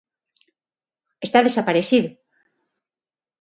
Está 1.25 1.39
desaparecido. 1.43 2.09